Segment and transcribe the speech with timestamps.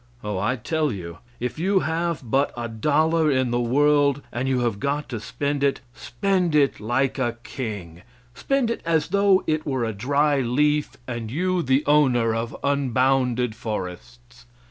[0.23, 4.61] Oh, I tell you, if you have but a dollar in the world, and you
[4.61, 8.01] have got to spend it, spend it like a king;
[8.33, 13.53] spend it as though it were a dry leaf and you the owner of unbounded
[13.53, 14.47] forests!